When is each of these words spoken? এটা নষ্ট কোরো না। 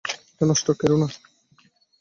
এটা 0.31 0.45
নষ্ট 0.45 0.67
কোরো 0.79 0.95
না। 0.97 1.07